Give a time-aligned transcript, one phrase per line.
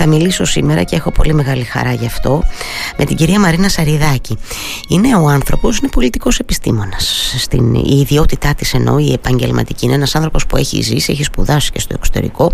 [0.00, 2.42] Θα μιλήσω σήμερα και έχω πολύ μεγάλη χαρά γι' αυτό
[2.98, 4.38] με την κυρία Μαρίνα Σαριδάκη.
[4.88, 7.34] Είναι ο άνθρωπος, είναι πολιτικός επιστήμονας.
[7.38, 9.84] Στην η ιδιότητά της εννοεί η επαγγελματική.
[9.84, 12.52] Είναι ένας άνθρωπος που έχει ζήσει, έχει σπουδάσει και στο εξωτερικό.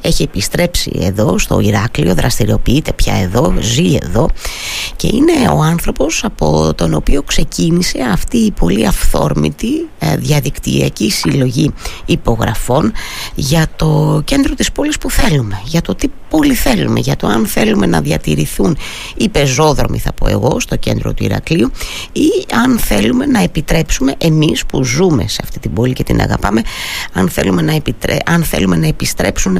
[0.00, 4.28] Έχει επιστρέψει εδώ στο Ηράκλειο, δραστηριοποιείται πια εδώ, ζει εδώ.
[4.96, 11.74] Και είναι ο άνθρωπος από τον οποίο ξεκίνησε αυτή η πολύ αυθόρμητη ε, διαδικτυακή συλλογή
[12.06, 12.92] υπογραφών
[13.34, 15.60] για το κέντρο της πόλης που θέλουμε.
[15.64, 18.76] Για το τι πόλη θέλουμε για το αν θέλουμε να διατηρηθούν
[19.16, 21.70] οι πεζόδρομοι θα πω εγώ στο κέντρο του Ηρακλείου
[22.12, 22.28] ή
[22.64, 26.62] αν θέλουμε να επιτρέψουμε εμείς που ζούμε σε αυτή την πόλη και την αγαπάμε
[27.12, 28.16] αν θέλουμε να, επιτρέ...
[28.26, 29.56] αν θέλουμε να επιστρέψουν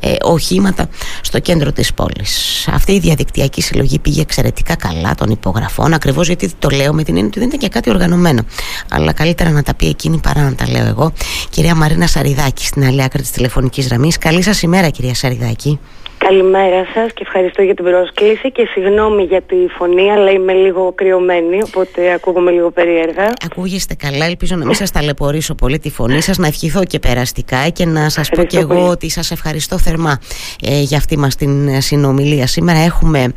[0.00, 0.88] ε, οχήματα
[1.20, 2.66] στο κέντρο της πόλης.
[2.72, 7.14] Αυτή η διαδικτυακή συλλογή πήγε εξαιρετικά καλά των υπογραφών ακριβώς γιατί το λέω με την
[7.14, 8.42] έννοια ότι δεν ήταν και κάτι οργανωμένο
[8.90, 11.12] αλλά καλύτερα να τα πει εκείνη παρά να τα λέω εγώ.
[11.50, 14.18] Κυρία Μαρίνα Σαριδάκη στην άλλη άκρη της τηλεφωνικής γραμμής.
[14.18, 15.78] Καλή σας ημέρα κυρία Σαριδάκη.
[16.26, 20.92] Καλημέρα σας και ευχαριστώ για την πρόσκληση και συγγνώμη για τη φωνή αλλά είμαι λίγο
[20.94, 23.32] κρυωμένη οπότε ακούγομαι λίγο περίεργα.
[23.44, 27.68] Ακούγεστε καλά, ελπίζω να μην σας ταλαιπωρήσω πολύ τη φωνή σας, να ευχηθώ και περαστικά
[27.68, 30.20] και να σας πω και εγώ ότι σας ευχαριστώ θερμά
[30.62, 32.46] ε, για αυτή μας την συνομιλία.
[32.46, 33.32] Σήμερα έχουμε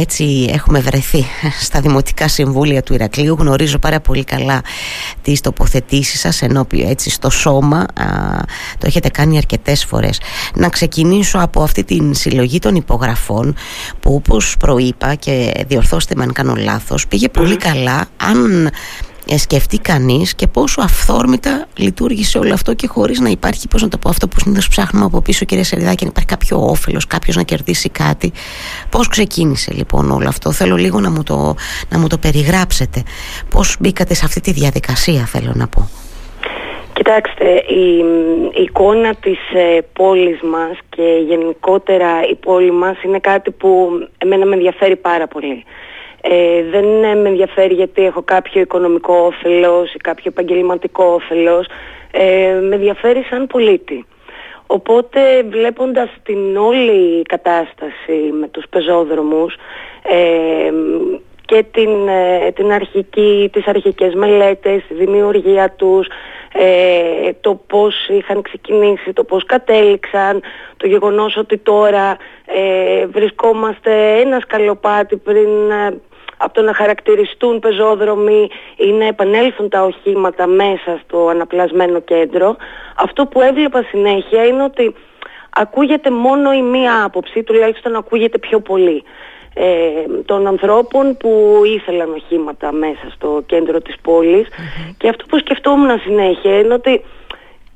[0.00, 1.24] έτσι έχουμε βρεθεί
[1.60, 3.36] στα Δημοτικά Συμβούλια του Ηρακλείου.
[3.38, 4.60] Γνωρίζω πάρα πολύ καλά
[5.22, 7.86] τις τοποθετήσεις σας ενώπιο έτσι στο σώμα.
[8.78, 10.20] Το έχετε κάνει αρκετές φορές.
[10.54, 13.54] Να ξεκινήσω από αυτή την συλλογή των υπογραφών
[14.00, 18.06] που όπως προείπα και διορθώστε με αν κάνω λάθος πήγε πολύ καλά.
[18.16, 18.70] Αν ε,
[19.36, 23.98] σκεφτεί κανείς και πόσο αυθόρμητα λειτουργήσε όλο αυτό και χωρίς να υπάρχει, πώς να το
[23.98, 27.42] πω, αυτό που συνήθως ψάχνουμε από πίσω, κυρία Σεριδάκη, να υπάρχει κάποιο όφελος, κάποιος να
[27.42, 28.32] κερδίσει κάτι.
[28.90, 31.54] Πώς ξεκίνησε λοιπόν όλο αυτό, θέλω λίγο να μου το,
[31.88, 33.02] να μου το περιγράψετε.
[33.50, 35.88] Πώς μπήκατε σε αυτή τη διαδικασία, θέλω να πω;
[36.92, 37.96] Κοιτάξτε, η,
[38.58, 44.46] η εικόνα της ε, πόλης μας και γενικότερα η πόλη μας είναι κάτι που εμένα
[44.46, 45.64] με ενδιαφέρει πάρα πολύ.
[46.20, 46.84] Ε, δεν
[47.18, 51.66] με ενδιαφέρει γιατί έχω κάποιο οικονομικό όφελος ή κάποιο επαγγελματικό όφελος.
[52.10, 54.06] Ε, με ενδιαφέρει σαν πολίτη.
[54.66, 59.54] Οπότε βλέποντας την όλη κατάσταση με τους πεζόδρομους
[60.02, 60.72] ε,
[61.44, 66.06] και την, ε, την αρχική, τις αρχικές μελέτες, τη δημιουργία τους,
[66.52, 70.42] ε, το πώς είχαν ξεκινήσει, το πώς κατέληξαν,
[70.76, 76.00] το γεγονός ότι τώρα ε, βρισκόμαστε ένα σκαλοπάτι πριν ε,
[76.38, 82.56] από το να χαρακτηριστούν πεζόδρομοι ή να επανέλθουν τα οχήματα μέσα στο αναπλασμένο κέντρο.
[82.96, 84.94] Αυτό που έβλεπα συνέχεια είναι ότι
[85.50, 89.02] ακούγεται μόνο η μία άποψη, τουλάχιστον ακούγεται πιο πολύ.
[89.54, 94.48] Ε, των ανθρώπων που ήθελαν οχήματα μέσα στο κέντρο της πολης
[94.98, 97.04] και αυτό που σκεφτόμουν συνέχεια είναι ότι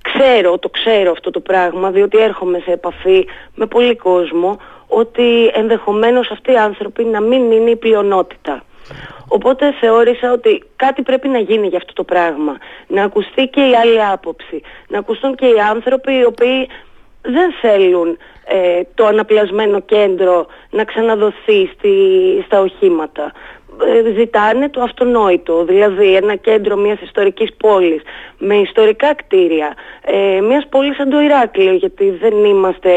[0.02, 4.58] ξέρω, το ξέρω αυτό το πράγμα διότι έρχομαι σε επαφή με πολύ κόσμο
[4.94, 8.62] ότι ενδεχομένως αυτοί οι άνθρωποι να μην είναι η πλειονότητα.
[9.28, 12.56] Οπότε θεώρησα ότι κάτι πρέπει να γίνει για αυτό το πράγμα.
[12.86, 14.62] Να ακουστεί και η άλλη άποψη.
[14.88, 16.68] Να ακουστούν και οι άνθρωποι οι οποίοι
[17.22, 21.94] δεν θέλουν ε, το αναπλασμένο κέντρο να ξαναδοθεί στη,
[22.46, 23.32] στα οχήματα.
[23.80, 28.02] Ε, ζητάνε το αυτονόητο, δηλαδή ένα κέντρο μιας ιστορικής πόλης
[28.38, 32.90] με ιστορικά κτίρια, ε, μιας πόλης σαν το Ηράκλειο, γιατί δεν είμαστε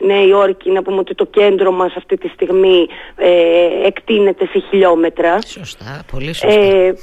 [0.00, 3.30] Νέα Υόρκη, να πούμε ότι το κέντρο μας αυτή τη στιγμή ε,
[3.86, 5.38] εκτείνεται σε χιλιόμετρα.
[5.46, 6.60] Σωστά, πολύ σωστά.
[6.60, 6.94] Ε,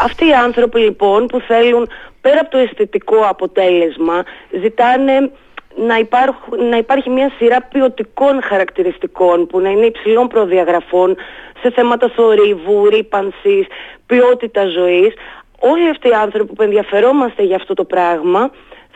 [0.00, 1.88] αυτοί οι άνθρωποι λοιπόν που θέλουν
[2.20, 4.24] πέρα από το αισθητικό αποτέλεσμα
[4.60, 5.30] ζητάνε
[5.76, 11.16] να, υπάρχουν, να υπάρχει μια σειρά ποιοτικών χαρακτηριστικών που να είναι υψηλών προδιαγραφών
[11.60, 13.66] σε θέματα θορύβου, ρήπανσης,
[14.06, 15.14] ποιότητα ζωής.
[15.58, 18.50] Όλοι αυτοί οι άνθρωποι που ενδιαφερόμαστε για αυτό το πράγμα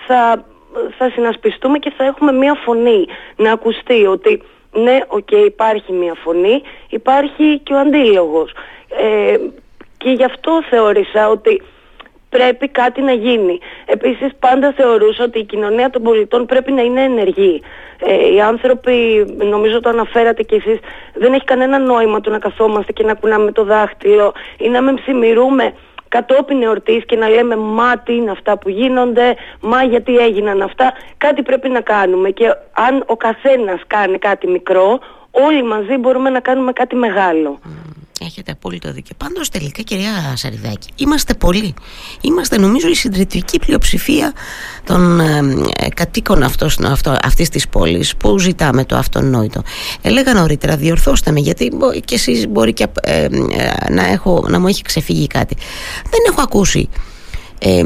[0.06, 0.44] θα,
[0.98, 3.06] θα συνασπιστούμε και θα έχουμε μια φωνή
[3.36, 4.42] να ακουστεί ότι
[4.72, 8.52] ναι, οκ, υπάρχει μια φωνή, υπάρχει και ο αντίλογος.
[8.88, 9.36] Ε,
[9.98, 11.62] και γι' αυτό θεώρησα ότι
[12.28, 13.58] πρέπει κάτι να γίνει.
[13.86, 17.62] Επίσης πάντα θεωρούσα ότι η κοινωνία των πολιτών πρέπει να είναι ενεργή.
[17.98, 20.78] Ε, οι άνθρωποι, νομίζω το αναφέρατε κι εσείς,
[21.14, 24.94] δεν έχει κανένα νόημα το να καθόμαστε και να κουνάμε το δάχτυλο ή να με
[24.94, 25.72] ψημιρούμε
[26.08, 30.92] κατόπιν εορτής και να λέμε μα τι είναι αυτά που γίνονται, μα γιατί έγιναν αυτά.
[31.18, 34.98] Κάτι πρέπει να κάνουμε και αν ο καθένας κάνει κάτι μικρό,
[35.30, 37.58] όλοι μαζί μπορούμε να κάνουμε κάτι μεγάλο.
[38.20, 39.14] Έχετε απόλυτο δίκιο.
[39.16, 41.74] Πάντως τελικά, κυρία Σαριδάκη, είμαστε πολλοί.
[42.20, 44.32] Είμαστε, νομίζω, η συντριπτική πλειοψηφία
[44.84, 45.38] των ε,
[45.76, 49.62] ε, κατοίκων αυτός, αυτό, αυτής της πόλης που ζητάμε το αυτονόητο.
[50.02, 51.72] Έλεγα νωρίτερα, διορθώστε με, γιατί
[52.04, 53.28] και εσείς μπορεί και, ε, ε,
[53.90, 55.56] να, έχω, να μου έχει ξεφύγει κάτι.
[56.02, 56.88] Δεν έχω ακούσει
[57.58, 57.82] ε,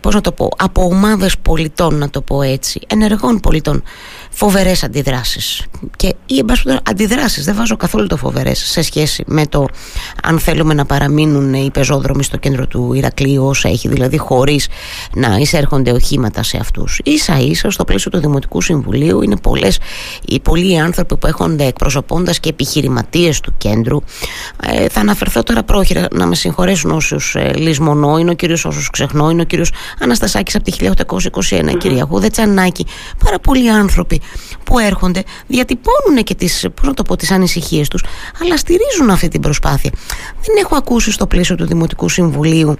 [0.00, 3.82] πώς να το πω, από ομάδες πολιτών να το πω έτσι, ενεργών πολιτών
[4.30, 5.66] φοβερές αντιδράσεις.
[5.96, 9.66] Και ή εν αντιδράσεις, δεν βάζω καθόλου το φοβερές σε σχέση με το
[10.22, 14.68] αν θέλουμε να παραμείνουν οι πεζόδρομοι στο κέντρο του Ηρακλείου όσα έχει, δηλαδή χωρίς
[15.14, 17.00] να εισέρχονται οχήματα σε αυτούς.
[17.14, 19.78] σα ίσα στο πλαίσιο του Δημοτικού Συμβουλίου είναι πολλές,
[20.26, 24.00] οι πολλοί άνθρωποι που έχονται εκπροσωπώντας και επιχειρηματίες του κέντρου.
[24.62, 28.90] Ε, θα αναφερθώ τώρα πρόχειρα να με συγχωρέσουν όσους ε, λησμονώ, είναι ο κύριος όσου
[28.90, 31.14] ξεχνώ, είναι ο κύριος Αναστασάκης από τη 1821,
[31.50, 31.78] mm-hmm.
[31.78, 32.86] κυρία Γούδε Τσανάκη.
[33.24, 34.17] Πάρα πολλοί άνθρωποι
[34.64, 38.04] που έρχονται διατυπώνουν και τις, πώς να το πω, τις ανησυχίες τους
[38.42, 39.90] αλλά στηρίζουν αυτή την προσπάθεια.
[40.46, 42.76] Δεν έχω ακούσει στο πλαίσιο του Δημοτικού Συμβουλίου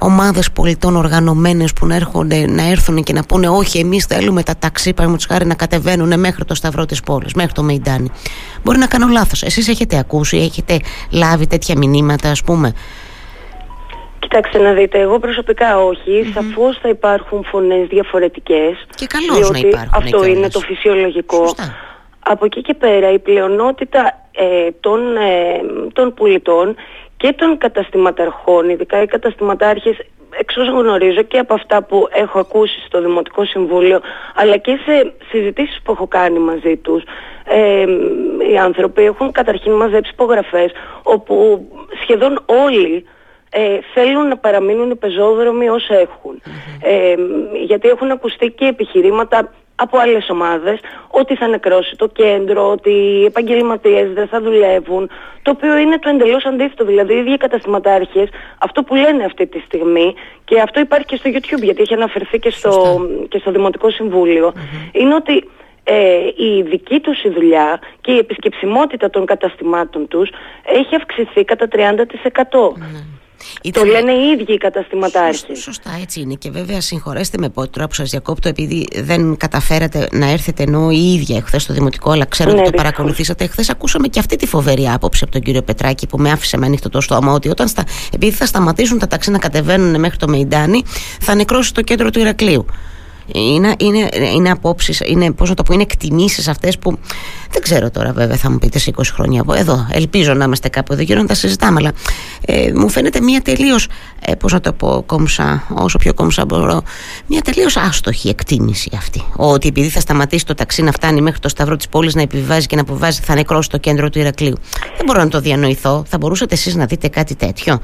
[0.00, 4.56] ομάδες πολιτών οργανωμένες που να, έρχονται, να έρθουν και να πούνε όχι εμείς θέλουμε τα
[4.58, 8.10] ταξί παραδείγματος χάρη να κατεβαίνουν μέχρι το σταυρό της πόλης, μέχρι το Μεϊντάνι
[8.62, 10.78] μπορεί να κάνω λάθος, εσείς έχετε ακούσει έχετε
[11.10, 12.72] λάβει τέτοια μηνύματα ας πούμε
[14.20, 16.22] Κοιτάξτε να δείτε, εγώ προσωπικά όχι.
[16.24, 16.32] Mm-hmm.
[16.34, 18.86] Σαφώς θα υπάρχουν φωνές διαφορετικές.
[18.94, 19.90] Και καλώς να υπάρχουν.
[19.94, 21.36] Αυτό είναι το φυσιολογικό.
[21.36, 21.76] Σωστά.
[22.20, 25.60] Από εκεί και πέρα η πλειονότητα ε, των, ε,
[25.92, 26.76] των πολιτών
[27.16, 29.96] και των καταστηματαρχών, ειδικά οι καταστηματάρχες
[30.38, 34.00] εξ όσων γνωρίζω και από αυτά που έχω ακούσει στο Δημοτικό Συμβούλιο
[34.34, 37.02] αλλά και σε συζητήσεις που έχω κάνει μαζί τους
[37.44, 37.84] ε,
[38.52, 40.70] οι άνθρωποι έχουν καταρχήν μαζέψει υπογραφές
[41.02, 41.66] όπου
[42.02, 43.04] σχεδόν όλοι
[43.50, 46.42] ε, θέλουν να παραμείνουν οι πεζόδρομοι όσο έχουν.
[46.82, 47.14] Ε,
[47.64, 53.24] γιατί έχουν ακουστεί και επιχειρήματα από άλλες ομάδες ότι θα νεκρώσει το κέντρο, ότι οι
[53.24, 55.10] επαγγελματίες δεν θα δουλεύουν,
[55.42, 56.84] το οποίο είναι το εντελώς αντίθετο.
[56.84, 60.14] Δηλαδή οι ίδιοι καταστηματάρχες αυτό που λένε αυτή τη στιγμή
[60.44, 63.88] και αυτό υπάρχει και στο YouTube γιατί έχει αναφερθεί και στο, και στο Δημοτικό
[64.92, 65.48] είναι ότι
[65.84, 70.30] ε, η δική τους η δουλειά και η επισκεψιμότητα των καταστημάτων τους
[70.64, 71.76] έχει αυξηθεί κατά 30%.
[73.62, 73.82] Ήταν...
[73.82, 75.54] Το λένε οι ίδιοι οι καταστηματάρχοι.
[75.56, 76.34] Σωστά, έτσι είναι.
[76.34, 81.12] Και βέβαια, συγχωρέστε με τώρα που σας διακόπτω, επειδή δεν καταφέρατε να έρθετε ενώ η
[81.12, 83.44] ίδια εχθές στο Δημοτικό, αλλά ξέρω ναι, ότι το παρακολουθήσατε.
[83.44, 86.66] Εχθές ακούσαμε και αυτή τη φοβερή άποψη από τον κύριο Πετράκη που με άφησε με
[86.66, 87.84] ανοιχτό το στόμα, ότι όταν στα...
[88.12, 90.82] επειδή θα σταματήσουν τα ταξί να κατεβαίνουν μέχρι το Μεϊντάνι,
[91.20, 92.66] θα νεκρώσει το κέντρο του Ηρακλείου.
[93.34, 96.98] Είναι, είναι, είναι απόψεις, είναι, πώς να το πω, είναι εκτιμήσεις αυτές που
[97.50, 99.40] δεν ξέρω τώρα βέβαια θα μου πείτε σε 20 χρόνια.
[99.40, 101.92] Από εδώ ελπίζω να είμαστε κάπου εδώ γύρω να τα συζητάμε αλλά
[102.46, 103.88] ε, μου φαίνεται μια τελείως
[104.20, 106.82] ε, πώς να το πω κόμψα όσο πιο κόμψα μπορώ
[107.26, 109.22] μια τελείως άστοχη εκτίμηση αυτή.
[109.36, 112.66] Ότι επειδή θα σταματήσει το ταξί να φτάνει μέχρι το σταυρό της πόλης να επιβιβάζει
[112.66, 114.56] και να αποβάζει θα νεκρώσει το κέντρο του Ηρακλείου.
[114.96, 116.04] Δεν μπορώ να το διανοηθώ.
[116.06, 117.80] Θα μπορούσατε εσείς να δείτε κάτι τέτοιο;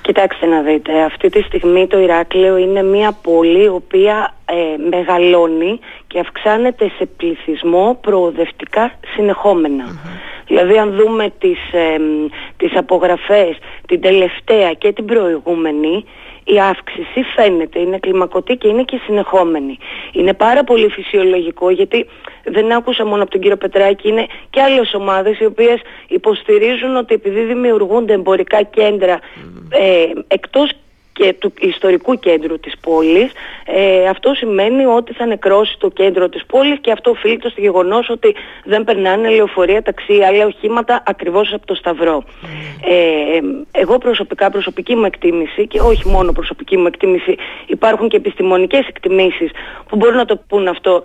[0.00, 5.78] Κοιτάξτε να δείτε, αυτή τη στιγμή το Ηράκλειο είναι μια πόλη η οποία ε, μεγαλώνει
[6.06, 8.92] και αυξάνεται σε πληθυσμό προοδευτικά
[10.46, 11.96] Δηλαδή αν δούμε τις, ε,
[12.56, 13.56] τις απογραφές
[13.86, 16.04] την τελευταία και την προηγούμενη
[16.44, 19.78] η αύξηση φαίνεται, είναι κλιμακωτή και είναι και συνεχόμενη.
[20.12, 22.06] Είναι πάρα πολύ φυσιολογικό γιατί
[22.44, 27.14] δεν άκουσα μόνο από τον κύριο Πετράκη, είναι και άλλες ομάδες οι οποίες υποστηρίζουν ότι
[27.14, 29.20] επειδή δημιουργούνται εμπορικά κέντρα
[29.68, 30.70] ε, εκτός
[31.16, 33.32] και του ιστορικού κέντρου της πόλης
[33.64, 38.08] ε, αυτό σημαίνει ότι θα νεκρώσει το κέντρο της πόλης και αυτό οφείλεται στο γεγονός
[38.10, 38.34] ότι
[38.64, 42.22] δεν περνάνε λεωφορεία, ταξί, άλλα οχήματα ακριβώς από το Σταυρό.
[42.88, 43.40] Ε,
[43.70, 47.36] εγώ προσωπικά, προσωπική μου εκτίμηση και όχι μόνο προσωπική μου εκτίμηση
[47.66, 49.50] υπάρχουν και επιστημονικές εκτιμήσεις
[49.88, 51.02] που μπορούν να το πούν αυτό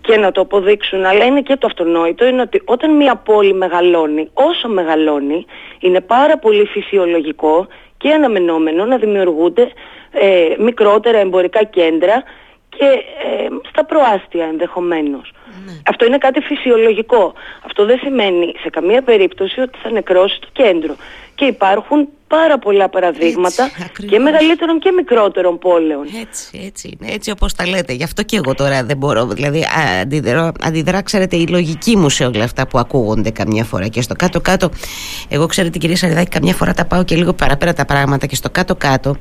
[0.00, 4.30] και να το αποδείξουν, αλλά είναι και το αυτονόητο, είναι ότι όταν μια πόλη μεγαλώνει,
[4.32, 5.46] όσο μεγαλώνει,
[5.80, 7.66] είναι πάρα πολύ φυσιολογικό
[8.06, 9.72] και αναμενόμενο να δημιουργούνται
[10.10, 12.22] ε, μικρότερα εμπορικά κέντρα
[12.68, 15.32] και ε, στα προάστια ενδεχομένως.
[15.64, 15.72] Ναι.
[15.86, 17.34] Αυτό είναι κάτι φυσιολογικό.
[17.66, 20.96] Αυτό δεν σημαίνει σε καμία περίπτωση ότι θα νεκρώσει το κέντρο.
[21.34, 23.70] Και υπάρχουν πάρα πολλά παραδείγματα
[24.08, 26.06] και μεγαλύτερων και μικρότερων πόλεων.
[26.20, 27.12] Έτσι, έτσι είναι.
[27.12, 27.92] Έτσι όπως τα λέτε.
[27.92, 29.26] Γι' αυτό και εγώ τώρα δεν μπορώ.
[29.26, 29.66] Δηλαδή
[30.00, 33.86] αντιδρά, αντιδρά ξέρετε, η λογική μου σε όλα αυτά που ακούγονται καμιά φορά.
[33.86, 34.70] Και στο κάτω-κάτω,
[35.28, 38.26] εγώ ξέρετε κυρία Σαριδάκη, καμιά φορά τα πάω και λίγο παραπέρα τα πράγματα.
[38.26, 39.16] Και στο κάτω-κάτω,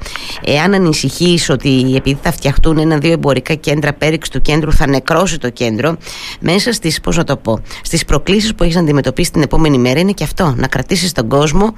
[0.45, 5.49] εάν ανησυχείς ότι επειδή θα φτιαχτούν ένα-δύο εμπορικά κέντρα πέριξ του κέντρου, θα νεκρώσει το
[5.49, 5.97] κέντρο,
[6.39, 9.99] μέσα στις, πώς να το πω, στις προκλήσεις που έχεις να αντιμετωπίσεις την επόμενη μέρα
[9.99, 11.73] είναι και αυτό, να κρατήσεις τον κόσμο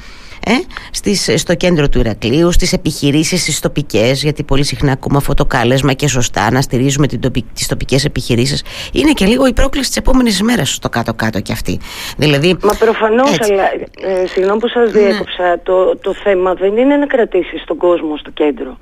[0.46, 0.52] ε,
[0.92, 5.46] στις, στο κέντρο του Ηρακλείου, στις επιχειρήσεις στις τοπικές, γιατί πολύ συχνά ακούμε αυτό το
[5.46, 8.64] κάλεσμα και σωστά να στηρίζουμε την τοπι, τις τοπικές επιχειρήσεις.
[8.94, 11.80] Είναι και λίγο η πρόκληση της επόμενης ημέρας στο κάτω-κάτω και αυτή.
[12.18, 13.64] Δηλαδή, Μα προφανώς, αλλά
[14.02, 15.00] ε, συγγνώμη που σας ναι.
[15.00, 18.78] διέκοψα, το, το θέμα δεν είναι να κρατήσεις τον κόσμο στο κέντρο.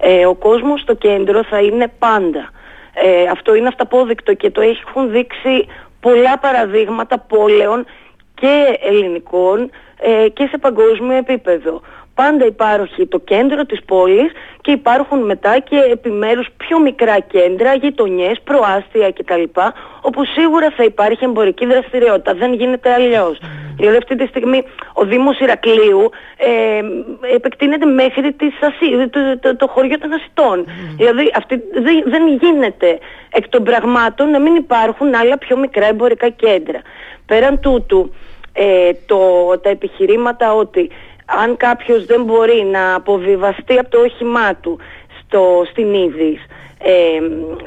[0.00, 2.50] Ε, ο κόσμος στο κέντρο θα είναι πάντα.
[2.94, 5.66] Ε, αυτό είναι αυταπόδεικτο και το έχουν δείξει
[6.00, 7.86] πολλά παραδείγματα πόλεων
[8.34, 9.70] και ελληνικών
[10.00, 11.80] ε, και σε παγκόσμιο επίπεδο.
[12.20, 18.40] Πάντα υπάρχει το κέντρο της πόλης και υπάρχουν μετά και επιμέρους πιο μικρά κέντρα, γειτονιές,
[18.44, 19.44] προάστια κτλ.
[20.00, 22.34] όπου σίγουρα θα υπάρχει εμπορική δραστηριότητα.
[22.34, 23.38] Δεν γίνεται αλλιώς.
[23.38, 23.44] Mm.
[23.76, 26.80] Δηλαδή αυτή τη στιγμή ο Δήμος Ηρακλείου ε,
[27.34, 30.66] επεκτείνεται μέχρι τις Ασί, το, το, το, χωριό των Ασιτών.
[30.96, 32.98] Δηλαδή αυτή, δεν, δεν γίνεται
[33.30, 36.80] εκ των πραγμάτων να μην υπάρχουν άλλα πιο μικρά εμπορικά κέντρα.
[37.26, 38.10] Πέραν τούτου,
[38.52, 39.18] ε, το,
[39.62, 40.90] τα επιχειρήματα ότι
[41.38, 44.78] αν κάποιος δεν μπορεί να αποβιβαστεί από το όχημά του
[45.20, 46.40] στο, στην Ήδης,
[46.82, 46.92] ε,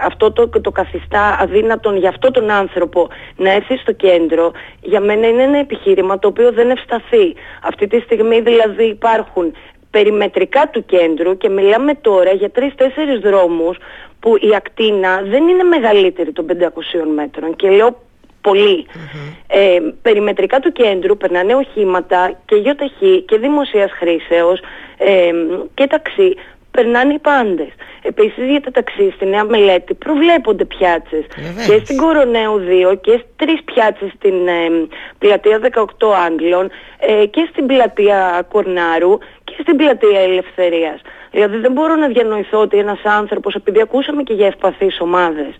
[0.04, 4.52] αυτό το, το καθιστά αδύνατον για αυτό τον άνθρωπο να έρθει στο κέντρο,
[4.82, 7.36] για μένα είναι ένα επιχείρημα το οποίο δεν ευσταθεί.
[7.64, 9.54] Αυτή τη στιγμή δηλαδή υπάρχουν
[9.92, 13.78] περιμετρικά του κέντρου και μιλάμε τώρα για τρεις-τέσσερις δρόμους
[14.20, 16.54] που η ακτίνα δεν είναι μεγαλύτερη των 500
[17.16, 18.02] μέτρων και λέω
[18.44, 18.86] πολυ
[19.48, 24.60] Ε, περιμετρικά του κέντρου περνάνε οχήματα και γεωταχή και δημοσίας χρήσεως
[24.98, 25.32] ε,
[25.74, 26.36] και ταξί.
[26.72, 27.72] Περνάνε οι πάντες.
[28.02, 31.26] Επίσης για τα ταξί στη Νέα Μελέτη προβλέπονται πιάτσες.
[31.68, 35.86] Και στην Κορονέου 2 και τρεις πιάτσες στην ε, πλατεία 18
[36.26, 36.70] Άγγλων
[37.00, 41.02] ε, και στην πλατεία Κορνάρου και στην πλατεία Ελευθερίας.
[41.32, 45.54] Δηλαδή δεν μπορώ να διανοηθώ ότι ένας άνθρωπος, επειδή ακούσαμε και για ευπαθείς ομάδες,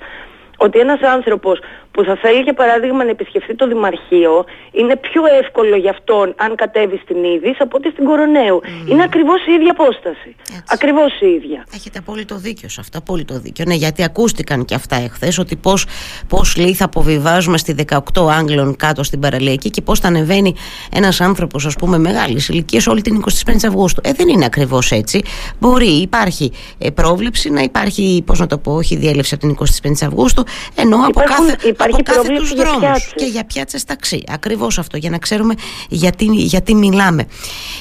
[0.58, 1.60] ότι ένας άνθρωπος
[1.94, 6.56] που θα θέλει για παράδειγμα να επισκεφθεί το Δημαρχείο είναι πιο εύκολο για αυτόν αν
[6.56, 8.62] κατέβει στην Ήδη από ότι στην Κορονέου.
[8.90, 10.36] Είναι ακριβώς η ίδια απόσταση.
[10.50, 10.64] Έτσι.
[10.70, 11.66] Ακριβώς η ίδια.
[11.74, 13.66] Έχετε απόλυτο δίκιο σε αυτό, απόλυτο δίκιο.
[13.68, 15.86] Ναι, γιατί ακούστηκαν και αυτά εχθές ότι πώς,
[16.28, 17.76] πώς λέει θα αποβιβάζουμε στη
[18.14, 20.56] 18 Άγγλων κάτω στην παραλιακή και πώς θα ανεβαίνει
[20.96, 24.02] ένας άνθρωπος ας πούμε μεγάλης ηλικίας όλη την 25 Αυγούστου.
[24.04, 25.22] Ε, δεν είναι ακριβώς έτσι.
[25.60, 29.92] Μπορεί, υπάρχει ε, πρόβλεψη να υπάρχει, πώς να το πω, όχι διέλευση από την 25
[30.06, 30.44] Αυγούστου,
[30.76, 31.58] ενώ από κάθε
[31.88, 34.24] Υπάρχει πρόβλημα για δρόμους και για πιάτσες ταξί.
[34.28, 35.54] Ακριβώς αυτό, για να ξέρουμε
[35.90, 37.26] γιατί, γιατί μιλάμε.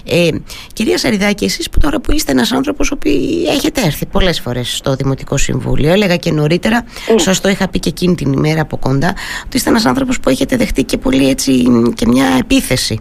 [0.05, 0.29] Ε,
[0.73, 3.09] κυρία Σαριδάκη, εσείς που τώρα που είστε ένας άνθρωπος που
[3.49, 7.15] έχετε έρθει πολλές φορές στο Δημοτικό Συμβούλιο, έλεγα και νωρίτερα, mm.
[7.17, 9.15] σας το είχα πει και εκείνη την ημέρα από κοντά,
[9.47, 12.99] ότι είστε ένας άνθρωπος που έχετε δεχτεί και πολύ έτσι και μια επίθεση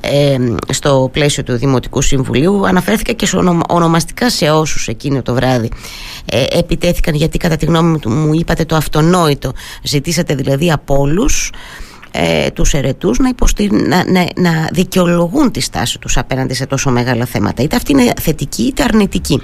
[0.00, 0.36] ε,
[0.72, 2.66] στο πλαίσιο του Δημοτικού Συμβουλίου.
[2.66, 3.28] Αναφέρθηκα και
[3.68, 5.70] ονομαστικά σε όσους εκείνο το βράδυ
[6.24, 9.52] ε, επιτέθηκαν, γιατί κατά τη γνώμη μου είπατε το αυτονόητο.
[9.82, 11.50] Ζητήσατε δηλαδή από όλους
[12.10, 13.34] ε, τους ερετούς να,
[13.70, 18.12] να, να, να δικαιολογούν τη στάση τους απέναντι σε τόσο μεγάλα θέματα είτε αυτή είναι
[18.20, 19.42] θετική είτε αρνητική.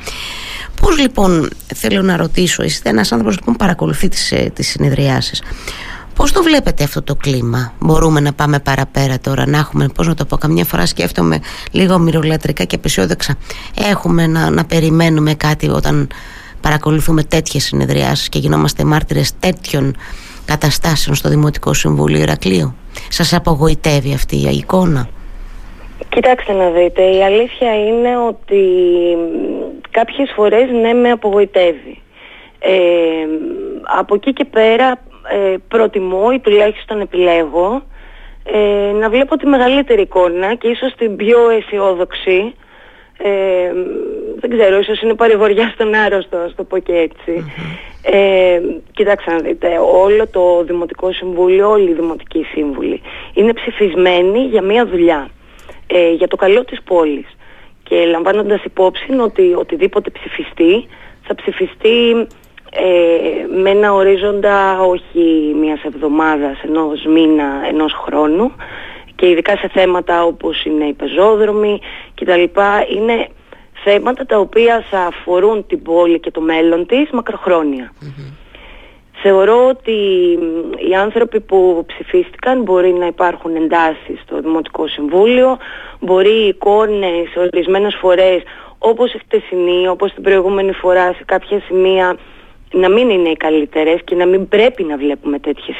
[0.81, 5.43] Πώς λοιπόν θέλω να ρωτήσω είστε ένας άνθρωπος που παρακολουθεί τις, ε, τις συνεδριάσεις
[6.15, 10.15] Πώς το βλέπετε αυτό το κλίμα; Μπορούμε να πάμε παραπέρα τώρα Να έχουμε πώς να
[10.15, 11.41] το πω Καμιά φορά σκέφτομαι
[11.71, 13.37] λίγο μυρολατρικά και απεσιόδεξα
[13.75, 16.09] Έχουμε να, να περιμένουμε κάτι όταν
[16.61, 19.97] παρακολουθούμε τέτοιες συνεδριάσεις Και γινόμαστε μάρτυρες τέτοιων
[20.45, 22.75] καταστάσεων στο Δημοτικό Συμβούλιο Ηρακλείου.
[23.09, 25.09] Σας απογοητεύει αυτή η εικόνα;
[26.09, 28.63] Κοιτάξτε να δείτε, η αλήθεια είναι ότι
[29.91, 32.03] κάποιες φορές ναι με απογοητεύει.
[32.59, 32.71] Ε,
[33.99, 37.83] από εκεί και πέρα ε, προτιμώ ή τουλάχιστον επιλέγω
[38.45, 42.55] ε, να βλέπω τη μεγαλύτερη εικόνα και ίσως την πιο αισιόδοξη
[43.23, 43.73] ε,
[44.41, 47.45] δεν ξέρω, ίσως είναι παρηγοριά στον άρρωστο, στο το πω και ετσι
[48.03, 48.61] Ε,
[48.93, 53.01] κοιτάξτε να δείτε, όλο το Δημοτικό Συμβούλιο, όλοι οι Δημοτικοί Σύμβουλοι
[53.35, 55.29] είναι ψηφισμένοι για μία δουλειά,
[55.87, 57.27] ε, για το καλό της πόλης.
[57.83, 60.87] Και λαμβάνοντας υπόψη ότι οτιδήποτε ψηφιστεί,
[61.23, 62.27] θα ψηφιστεί
[62.73, 68.53] ε, με ένα ορίζοντα όχι μιας εβδομάδας, ενός μήνα, ενός χρόνου
[69.21, 71.81] και ειδικά σε θέματα όπως είναι οι πεζόδρομοι
[72.37, 73.29] λοιπά Είναι
[73.85, 77.93] θέματα τα οποία θα αφορούν την πόλη και το μέλλον της μακροχρόνια.
[79.23, 79.99] Θεωρώ ότι
[80.91, 85.57] οι άνθρωποι που ψηφίστηκαν μπορεί να υπάρχουν εντάσεις στο Δημοτικό Συμβούλιο,
[86.01, 88.43] μπορεί οι εικόνες ορισμένες φορές
[88.79, 92.17] όπως η χτεσινή, όπως την προηγούμενη φορά σε κάποια σημεία
[92.73, 95.77] να μην είναι οι καλύτερες και να μην πρέπει να βλέπουμε τέτοιες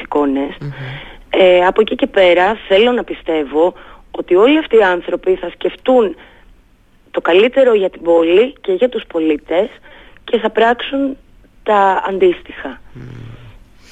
[1.33, 3.73] ε, από εκεί και πέρα θέλω να πιστεύω
[4.11, 6.15] ότι όλοι αυτοί οι άνθρωποι θα σκεφτούν
[7.11, 9.69] το καλύτερο για την πόλη και για τους πολίτες
[10.23, 11.17] και θα πράξουν
[11.63, 12.81] τα αντίστοιχα.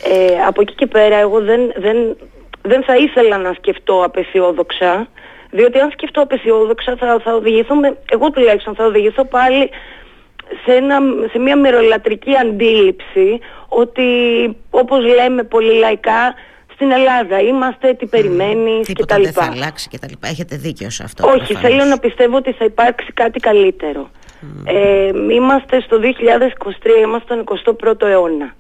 [0.03, 2.17] Ε, από εκεί και πέρα εγώ δεν, δεν,
[2.62, 5.08] δεν θα ήθελα να σκεφτώ απεσιόδοξα
[5.51, 9.69] διότι αν σκεφτώ απεσιόδοξα θα, θα οδηγηθούμε, εγώ τουλάχιστον θα οδηγηθώ πάλι
[10.65, 11.00] σε, ένα,
[11.31, 14.08] σε μια μερολατρική αντίληψη ότι
[14.69, 16.34] όπως λέμε πολύ λαϊκά
[16.79, 19.21] στην Ελλάδα είμαστε, τι περιμένεις mm, κτλ.
[19.21, 20.13] Δεν θα αλλάξει κτλ.
[20.24, 21.27] Έχετε δίκιο σε αυτό.
[21.27, 24.09] Όχι, θέλω να πιστεύω ότι θα υπάρξει κάτι καλύτερο.
[24.63, 26.05] Ε, είμαστε στο 2023,
[27.03, 28.55] είμαστε στον 21ο αιώνα.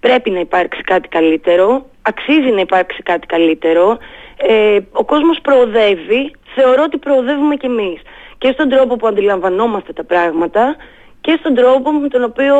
[0.00, 3.98] Πρέπει να υπάρξει κάτι καλύτερο, αξίζει να υπάρξει κάτι καλύτερο.
[4.36, 8.00] Ε, ο κόσμος προοδεύει, θεωρώ ότι προοδεύουμε κι εμείς.
[8.38, 10.76] Και στον τρόπο που αντιλαμβανόμαστε τα πράγματα
[11.20, 12.56] και στον τρόπο με τον οποίο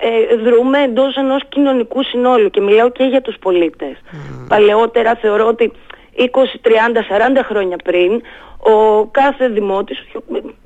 [0.00, 3.96] ε, δρούμε εντός ενός κοινωνικού συνόλου και μιλάω και για τους πολίτες.
[4.48, 5.72] Παλαιότερα θεωρώ ότι
[6.16, 6.22] 20,
[6.62, 7.02] 30,
[7.38, 8.22] 40 χρόνια πριν
[8.58, 10.04] ο κάθε δημότης,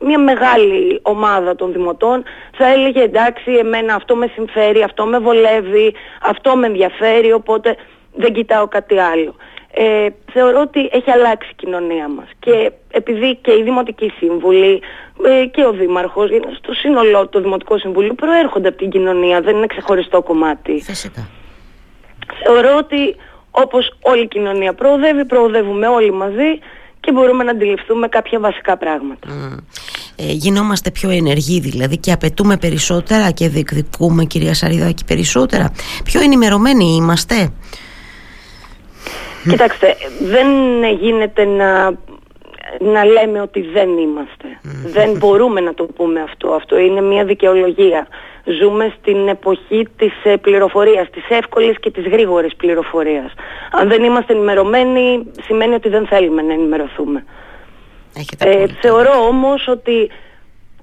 [0.00, 2.23] μια μεγάλη ομάδα των δημοτών
[2.56, 7.76] θα έλεγε εντάξει εμένα αυτό με συμφέρει, αυτό με βολεύει, αυτό με ενδιαφέρει οπότε
[8.14, 9.35] δεν κοιτάω κάτι άλλο.
[9.72, 14.82] Ε, θεωρώ ότι έχει αλλάξει η κοινωνία μας και επειδή και οι δημοτικοί σύμβουλοι
[15.25, 19.66] ε, και ο Δήμαρχος στο σύνολό του Δημοτικού Συμβουλίου προέρχονται από την κοινωνία, δεν είναι
[19.66, 20.80] ξεχωριστό κομμάτι.
[20.80, 21.28] Φυσικά.
[22.44, 23.16] Θεωρώ ότι
[23.50, 26.58] όπως όλη η κοινωνία προοδεύει, προοδεύουμε όλοι μαζί
[27.00, 29.28] και μπορούμε να αντιληφθούμε κάποια βασικά πράγματα.
[30.16, 35.72] Ε, γινόμαστε πιο ενεργοί δηλαδή και απαιτούμε περισσότερα και διεκδικούμε κυρία Σαριδάκη περισσότερα.
[36.04, 37.52] Πιο ενημερωμένοι είμαστε.
[39.50, 40.49] Κοιτάξτε, δεν
[41.00, 41.90] γίνεται να,
[42.78, 44.61] να λέμε ότι δεν είμαστε.
[44.87, 46.49] Δεν μπορούμε να το πούμε αυτό.
[46.49, 48.07] Αυτό είναι μια δικαιολογία.
[48.61, 53.33] Ζούμε στην εποχή της ε, πληροφορίας, της εύκολης και της γρήγορης πληροφορίας.
[53.71, 57.25] Αν δεν είμαστε ενημερωμένοι, σημαίνει ότι δεν θέλουμε να ενημερωθούμε.
[58.38, 60.11] Ε, θεωρώ όμως ότι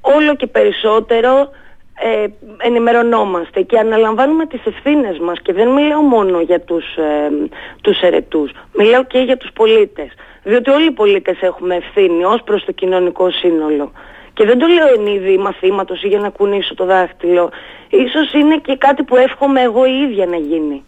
[0.02, 1.50] όλο και περισσότερο
[1.98, 2.26] ε,
[2.58, 7.50] ενημερωνόμαστε και αναλαμβάνουμε τις ευθύνες μας και δεν μιλάω μόνο για τους, ε,
[7.82, 10.08] τους ερετούς, μιλάω και για τους πολίτες.
[10.44, 13.92] Διότι όλοι οι πολίτες έχουμε ευθύνη ως προς το κοινωνικό σύνολο.
[14.34, 17.50] Και δεν το λέω εν είδη μαθήματος ή για να κουνήσω το δάχτυλο.
[17.90, 20.86] Ίσως είναι και κάτι που εύχομαι εγώ η ίδια να γίνει.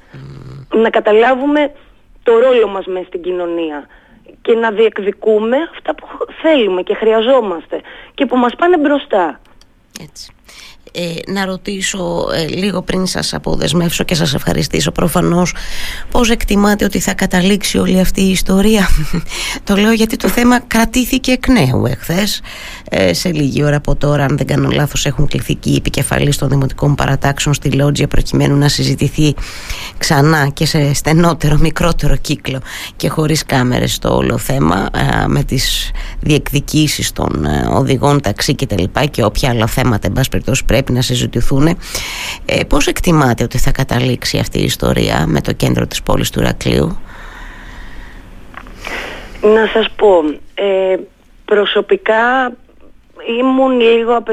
[0.74, 1.72] Να καταλάβουμε
[2.24, 3.88] το ρόλο μας μέσα στην κοινωνία
[4.42, 6.08] και να διεκδικούμε αυτά που
[6.42, 7.82] θέλουμε και χρειαζόμαστε
[8.14, 9.40] και που μας πάνε μπροστά.
[10.02, 10.32] Έτσι
[11.00, 15.54] ε, να ρωτήσω ε, λίγο πριν σας αποδεσμεύσω και σας ευχαριστήσω προφανώς
[16.12, 18.90] πώς εκτιμάτε ότι θα καταλήξει όλη αυτή η ιστορία;
[19.64, 22.42] Το λέω γιατί το θέμα κρατήθηκε εκ νέου εχθές
[22.90, 26.38] ε, σε λίγη ώρα από τώρα αν δεν κάνω λάθος έχουν κληθεί και οι επικεφαλής
[26.38, 29.34] των δημοτικών παρατάξεων στη Λότζια προκειμένου να συζητηθεί
[29.98, 32.60] ξανά και σε στενότερο μικρότερο κύκλο
[32.96, 38.80] και χωρίς κάμερες το όλο θέμα ε, με τις διεκδικήσεις των οδηγών ταξί και τα
[38.80, 41.68] λοιπά και όποια άλλα θέματα εν πάση περιπτώσει πρέπει να συζητηθούν.
[42.46, 46.42] Ε, πώς εκτιμάτε ότι θα καταλήξει αυτή η ιστορία με το κέντρο της πόλης του
[46.42, 47.00] Ρακλείου.
[49.42, 50.24] Να σας πω,
[50.54, 50.96] ε,
[51.46, 52.52] προσωπικά
[53.40, 54.24] ήμουν λίγο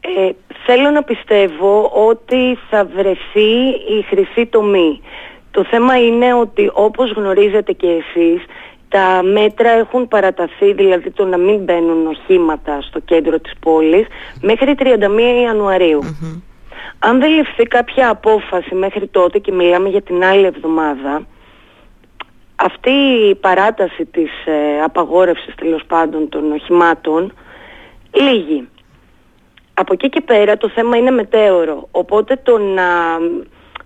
[0.00, 0.30] Ε,
[0.66, 3.50] θέλω να πιστεύω ότι θα βρεθεί
[3.98, 5.00] η χρυσή τομή.
[5.50, 8.44] Το θέμα είναι ότι όπως γνωρίζετε και εσείς
[8.90, 14.06] τα μέτρα έχουν παραταθεί, δηλαδή το να μην μπαίνουν οχήματα στο κέντρο της πόλης,
[14.40, 14.84] μέχρι 31
[15.42, 16.00] ιανουαριου
[16.98, 21.26] Αν δεν ληφθεί κάποια απόφαση μέχρι τότε και μιλάμε για την άλλη εβδομάδα,
[22.56, 22.90] αυτή
[23.30, 27.32] η παράταση της ε, απαγόρευσης τέλος πάντων των οχημάτων
[28.12, 28.68] λύγει.
[29.74, 32.84] Από εκεί και πέρα το θέμα είναι μετέωρο, οπότε το να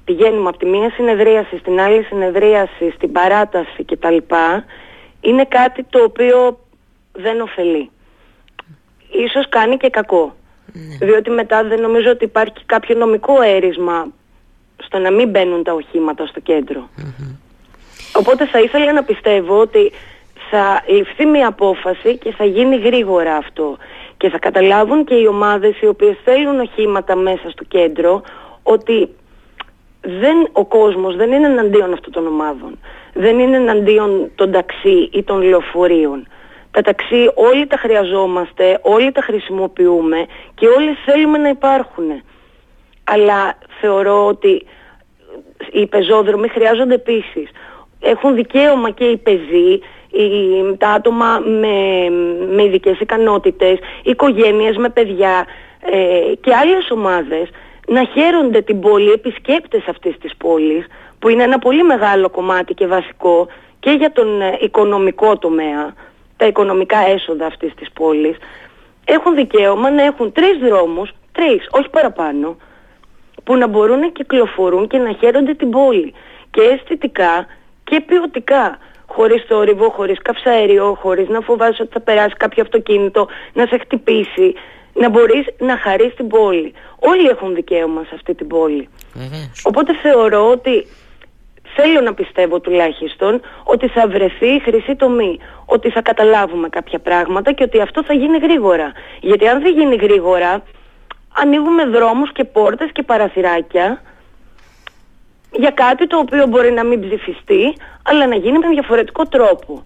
[0.05, 4.17] πηγαίνουμε από τη μία συνεδρίαση στην άλλη συνεδρίαση, στην παράταση κτλ
[5.25, 6.59] είναι κάτι το οποίο
[7.13, 7.91] δεν ωφελεί.
[9.11, 10.37] Ίσως κάνει και κακό.
[10.73, 11.07] Ναι.
[11.07, 14.07] Διότι μετά δεν νομίζω ότι υπάρχει κάποιο νομικό έρισμα
[14.77, 16.89] στο να μην μπαίνουν τα οχήματα στο κεντρο
[18.17, 19.93] Οπότε θα ήθελα να πιστεύω ότι
[20.51, 23.77] θα ληφθεί μια απόφαση και θα γίνει γρήγορα αυτό.
[24.17, 28.23] Και θα καταλάβουν και οι ομάδες οι οποίες θέλουν οχήματα μέσα στο κέντρο
[28.63, 29.09] ότι
[30.01, 32.79] δεν, ο κόσμος δεν είναι εναντίον αυτών των ομάδων
[33.15, 36.29] δεν είναι εναντίον των ταξί ή των λεωφορείων.
[36.71, 42.23] Τα ταξί όλοι τα χρειαζόμαστε, όλοι τα χρησιμοποιούμε και όλοι θέλουμε να υπάρχουν.
[43.05, 44.67] Αλλά θεωρώ ότι
[45.73, 47.51] οι πεζόδρομοι χρειάζονται επίσης.
[48.01, 49.81] Έχουν δικαίωμα και οι πεζοί,
[50.79, 52.09] τα άτομα με,
[52.55, 55.47] με ειδικές ικανότητες, οι οικογένειες με παιδιά
[55.81, 57.49] ε, και άλλες ομάδες
[57.87, 60.87] να χαίρονται την πόλη, επισκέπτες αυτής της πόλης,
[61.19, 63.47] που είναι ένα πολύ μεγάλο κομμάτι και βασικό
[63.81, 65.95] και για τον ε, οικονομικό τομέα,
[66.37, 68.37] τα οικονομικά έσοδα αυτής της πόλης,
[69.05, 72.57] έχουν δικαίωμα να έχουν τρεις δρόμους, τρεις, όχι παραπάνω,
[73.45, 76.15] που να μπορούν να κυκλοφορούν και να χαίρονται την πόλη.
[76.51, 77.47] Και αισθητικά
[77.85, 78.79] και ποιοτικά.
[79.07, 84.55] Χωρίς θόρυβο, χωρίς καυσαέριο, χωρίς να φοβάσαι ότι θα περάσει κάποιο αυτοκίνητο, να σε χτυπήσει,
[84.95, 86.73] να μπορείς να χαρείς την πόλη.
[86.99, 88.89] Όλοι έχουν δικαίωμα σε αυτή την πόλη.
[89.63, 90.87] Οπότε θεωρώ ότι
[91.75, 95.39] θέλω να πιστεύω τουλάχιστον ότι θα βρεθεί η χρυσή τομή.
[95.67, 98.93] Ότι θα καταλάβουμε κάποια πράγματα και ότι αυτό θα γίνει γρήγορα.
[99.21, 100.63] Γιατί αν δεν γίνει γρήγορα,
[101.33, 104.03] ανοίγουμε δρόμους και πόρτες και παραθυράκια
[105.57, 109.85] για κάτι το οποίο μπορεί να μην ψηφιστεί, αλλά να γίνει με διαφορετικό τρόπο.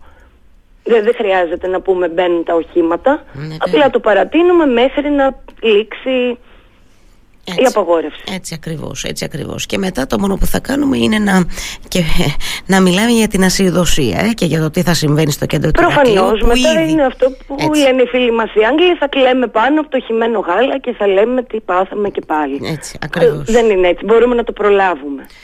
[0.85, 3.25] Δεν, δεν χρειάζεται να πούμε μπαίνουν τα οχήματα.
[3.33, 6.39] Ναι, Απλά το παρατείνουμε μέχρι να λήξει
[7.51, 8.23] έτσι, η απαγόρευση.
[8.33, 9.67] Έτσι ακριβώς, έτσι ακριβώς.
[9.67, 11.45] Και μετά το μόνο που θα κάνουμε είναι να,
[11.89, 12.03] και,
[12.67, 15.81] να μιλάμε για την ασυδοσία ε, και για το τι θα συμβαίνει στο κέντρο του
[15.81, 17.81] Προφανώς, μετά είναι αυτό που έτσι.
[17.81, 21.07] λένε οι φίλοι μας οι Άγγλοι, θα κλαίμε πάνω από το χειμένο γάλα και θα
[21.07, 22.61] λέμε τι πάθαμε και πάλι.
[22.65, 23.45] Έτσι, ακριβώς.
[23.45, 25.27] δεν είναι έτσι, μπορούμε να το προλάβουμε.